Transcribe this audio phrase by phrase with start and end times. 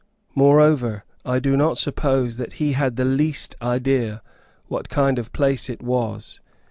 [0.33, 4.23] Moreover, I do not suppose that he had the least idea
[4.65, 6.41] what kind of a place it was.